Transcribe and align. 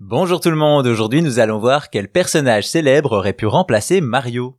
Bonjour 0.00 0.38
tout 0.38 0.50
le 0.50 0.56
monde, 0.56 0.86
aujourd'hui 0.86 1.22
nous 1.22 1.40
allons 1.40 1.58
voir 1.58 1.90
quel 1.90 2.08
personnage 2.08 2.68
célèbre 2.68 3.16
aurait 3.16 3.32
pu 3.32 3.46
remplacer 3.46 4.00
Mario. 4.00 4.56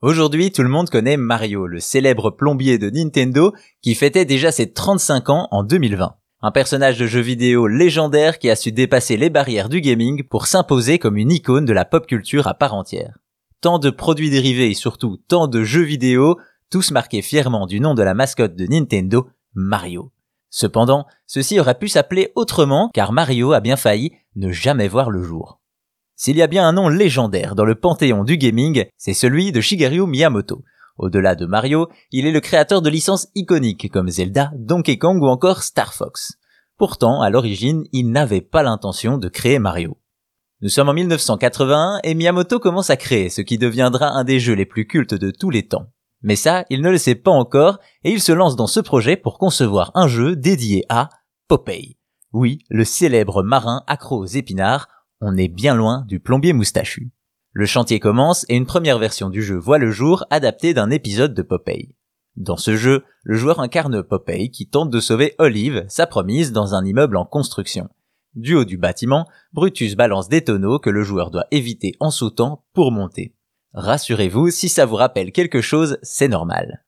Aujourd'hui 0.00 0.52
tout 0.52 0.62
le 0.62 0.70
monde 0.70 0.88
connaît 0.88 1.18
Mario, 1.18 1.66
le 1.66 1.80
célèbre 1.80 2.30
plombier 2.30 2.78
de 2.78 2.88
Nintendo 2.88 3.52
qui 3.82 3.94
fêtait 3.94 4.24
déjà 4.24 4.50
ses 4.50 4.72
35 4.72 5.28
ans 5.28 5.48
en 5.50 5.64
2020. 5.64 6.14
Un 6.40 6.50
personnage 6.50 6.98
de 6.98 7.06
jeu 7.06 7.20
vidéo 7.20 7.66
légendaire 7.66 8.38
qui 8.38 8.48
a 8.48 8.56
su 8.56 8.72
dépasser 8.72 9.18
les 9.18 9.28
barrières 9.28 9.68
du 9.68 9.82
gaming 9.82 10.22
pour 10.22 10.46
s'imposer 10.46 10.98
comme 10.98 11.18
une 11.18 11.30
icône 11.30 11.66
de 11.66 11.74
la 11.74 11.84
pop 11.84 12.06
culture 12.06 12.46
à 12.46 12.54
part 12.54 12.72
entière. 12.72 13.18
Tant 13.60 13.78
de 13.78 13.90
produits 13.90 14.30
dérivés 14.30 14.70
et 14.70 14.74
surtout 14.74 15.18
tant 15.28 15.46
de 15.46 15.62
jeux 15.62 15.82
vidéo, 15.82 16.38
tous 16.70 16.90
marqués 16.90 17.20
fièrement 17.20 17.66
du 17.66 17.80
nom 17.80 17.92
de 17.92 18.02
la 18.02 18.14
mascotte 18.14 18.56
de 18.56 18.64
Nintendo, 18.64 19.28
Mario. 19.52 20.10
Cependant, 20.50 21.06
ceci 21.26 21.58
aurait 21.60 21.78
pu 21.78 21.88
s'appeler 21.88 22.32
autrement 22.34 22.90
car 22.92 23.12
Mario 23.12 23.52
a 23.52 23.60
bien 23.60 23.76
failli 23.76 24.12
ne 24.36 24.50
jamais 24.50 24.88
voir 24.88 25.10
le 25.10 25.22
jour. 25.22 25.60
S'il 26.16 26.36
y 26.36 26.42
a 26.42 26.48
bien 26.48 26.68
un 26.68 26.72
nom 26.72 26.88
légendaire 26.88 27.54
dans 27.54 27.64
le 27.64 27.76
panthéon 27.76 28.24
du 28.24 28.36
gaming, 28.36 28.84
c'est 28.98 29.14
celui 29.14 29.52
de 29.52 29.60
Shigeru 29.60 30.06
Miyamoto. 30.06 30.62
Au-delà 30.98 31.34
de 31.34 31.46
Mario, 31.46 31.88
il 32.12 32.26
est 32.26 32.32
le 32.32 32.40
créateur 32.40 32.82
de 32.82 32.90
licences 32.90 33.28
iconiques 33.34 33.90
comme 33.90 34.10
Zelda, 34.10 34.50
Donkey 34.54 34.98
Kong 34.98 35.22
ou 35.22 35.28
encore 35.28 35.62
Star 35.62 35.94
Fox. 35.94 36.34
Pourtant, 36.76 37.22
à 37.22 37.30
l'origine, 37.30 37.84
il 37.92 38.10
n'avait 38.10 38.42
pas 38.42 38.62
l'intention 38.62 39.16
de 39.16 39.28
créer 39.28 39.58
Mario. 39.58 39.96
Nous 40.60 40.68
sommes 40.68 40.90
en 40.90 40.92
1981 40.92 42.00
et 42.04 42.14
Miyamoto 42.14 42.58
commence 42.58 42.90
à 42.90 42.98
créer 42.98 43.30
ce 43.30 43.40
qui 43.40 43.56
deviendra 43.56 44.10
un 44.10 44.24
des 44.24 44.40
jeux 44.40 44.52
les 44.52 44.66
plus 44.66 44.86
cultes 44.86 45.14
de 45.14 45.30
tous 45.30 45.48
les 45.48 45.66
temps. 45.66 45.86
Mais 46.22 46.36
ça, 46.36 46.64
il 46.70 46.82
ne 46.82 46.90
le 46.90 46.98
sait 46.98 47.14
pas 47.14 47.30
encore 47.30 47.78
et 48.04 48.10
il 48.10 48.20
se 48.20 48.32
lance 48.32 48.56
dans 48.56 48.66
ce 48.66 48.80
projet 48.80 49.16
pour 49.16 49.38
concevoir 49.38 49.90
un 49.94 50.06
jeu 50.06 50.36
dédié 50.36 50.84
à 50.88 51.08
Popeye. 51.48 51.96
Oui, 52.32 52.58
le 52.68 52.84
célèbre 52.84 53.42
marin 53.42 53.82
accro 53.86 54.18
aux 54.18 54.26
épinards, 54.26 54.88
on 55.20 55.36
est 55.36 55.48
bien 55.48 55.74
loin 55.74 56.04
du 56.06 56.20
plombier 56.20 56.52
moustachu. 56.52 57.10
Le 57.52 57.66
chantier 57.66 57.98
commence 57.98 58.46
et 58.48 58.56
une 58.56 58.66
première 58.66 58.98
version 58.98 59.28
du 59.28 59.42
jeu 59.42 59.56
voit 59.56 59.78
le 59.78 59.90
jour 59.90 60.24
adaptée 60.30 60.72
d'un 60.72 60.90
épisode 60.90 61.34
de 61.34 61.42
Popeye. 61.42 61.96
Dans 62.36 62.56
ce 62.56 62.76
jeu, 62.76 63.04
le 63.24 63.36
joueur 63.36 63.58
incarne 63.58 64.02
Popeye 64.02 64.50
qui 64.50 64.68
tente 64.68 64.90
de 64.90 65.00
sauver 65.00 65.34
Olive, 65.38 65.84
sa 65.88 66.06
promise, 66.06 66.52
dans 66.52 66.74
un 66.74 66.84
immeuble 66.84 67.16
en 67.16 67.24
construction. 67.24 67.88
Du 68.34 68.54
haut 68.54 68.64
du 68.64 68.78
bâtiment, 68.78 69.26
Brutus 69.52 69.96
balance 69.96 70.28
des 70.28 70.44
tonneaux 70.44 70.78
que 70.78 70.90
le 70.90 71.02
joueur 71.02 71.32
doit 71.32 71.46
éviter 71.50 71.96
en 71.98 72.12
sautant 72.12 72.64
pour 72.72 72.92
monter. 72.92 73.34
Rassurez-vous, 73.74 74.50
si 74.50 74.68
ça 74.68 74.84
vous 74.84 74.96
rappelle 74.96 75.30
quelque 75.30 75.60
chose, 75.60 75.98
c'est 76.02 76.28
normal. 76.28 76.84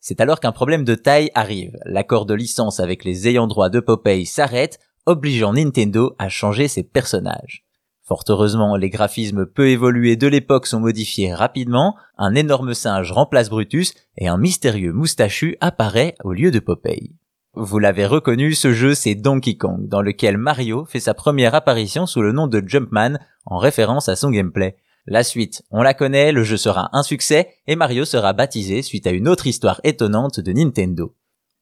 C'est 0.00 0.20
alors 0.20 0.38
qu'un 0.38 0.52
problème 0.52 0.84
de 0.84 0.94
taille 0.94 1.30
arrive. 1.34 1.76
L'accord 1.84 2.26
de 2.26 2.34
licence 2.34 2.78
avec 2.78 3.04
les 3.04 3.26
ayants 3.26 3.46
droit 3.46 3.70
de 3.70 3.80
Popeye 3.80 4.26
s'arrête, 4.26 4.78
obligeant 5.06 5.54
Nintendo 5.54 6.14
à 6.18 6.28
changer 6.28 6.68
ses 6.68 6.82
personnages. 6.82 7.64
Fort 8.02 8.22
heureusement, 8.28 8.76
les 8.76 8.90
graphismes 8.90 9.46
peu 9.46 9.68
évolués 9.68 10.14
de 10.14 10.28
l'époque 10.28 10.68
sont 10.68 10.78
modifiés 10.78 11.34
rapidement, 11.34 11.96
un 12.18 12.36
énorme 12.36 12.72
singe 12.72 13.10
remplace 13.10 13.48
Brutus 13.48 13.94
et 14.16 14.28
un 14.28 14.36
mystérieux 14.36 14.92
moustachu 14.92 15.56
apparaît 15.60 16.14
au 16.22 16.32
lieu 16.32 16.52
de 16.52 16.60
Popeye. 16.60 17.16
Vous 17.54 17.78
l'avez 17.78 18.06
reconnu, 18.06 18.54
ce 18.54 18.72
jeu 18.72 18.94
c'est 18.94 19.14
Donkey 19.14 19.56
Kong, 19.56 19.88
dans 19.88 20.02
lequel 20.02 20.36
Mario 20.36 20.84
fait 20.84 21.00
sa 21.00 21.14
première 21.14 21.54
apparition 21.54 22.06
sous 22.06 22.20
le 22.20 22.30
nom 22.30 22.46
de 22.46 22.62
Jumpman, 22.64 23.18
en 23.46 23.58
référence 23.58 24.08
à 24.08 24.14
son 24.14 24.30
gameplay. 24.30 24.76
La 25.08 25.22
suite, 25.22 25.62
on 25.70 25.82
la 25.82 25.94
connaît, 25.94 26.32
le 26.32 26.42
jeu 26.42 26.56
sera 26.56 26.88
un 26.92 27.04
succès 27.04 27.54
et 27.68 27.76
Mario 27.76 28.04
sera 28.04 28.32
baptisé 28.32 28.82
suite 28.82 29.06
à 29.06 29.12
une 29.12 29.28
autre 29.28 29.46
histoire 29.46 29.80
étonnante 29.84 30.40
de 30.40 30.52
Nintendo. 30.52 31.14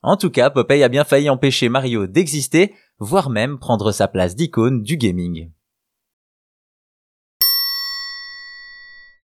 En 0.03 0.17
tout 0.17 0.31
cas, 0.31 0.49
Popeye 0.49 0.83
a 0.83 0.89
bien 0.89 1.05
failli 1.05 1.29
empêcher 1.29 1.69
Mario 1.69 2.07
d'exister, 2.07 2.75
voire 2.99 3.29
même 3.29 3.59
prendre 3.59 3.93
sa 3.93 4.09
place 4.09 4.35
d'icône 4.35 4.83
du 4.83 4.97
gaming. 4.97 5.51